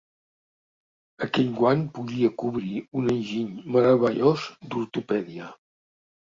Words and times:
Aquell 1.25 1.51
guant 1.59 1.83
podia 1.97 2.29
cobrir 2.43 2.73
un 3.03 3.11
enginy 3.13 3.69
meravellós 3.77 4.49
d'ortopèdia. 4.73 5.53